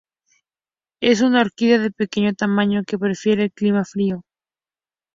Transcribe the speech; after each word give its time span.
Es 0.99 1.21
una 1.21 1.41
orquídea 1.41 1.77
de 1.77 1.91
pequeño 1.91 2.33
tamaño, 2.33 2.81
que 2.87 2.97
prefiere 2.97 3.43
el 3.43 3.51
clima 3.53 3.85
frío. 3.85 4.23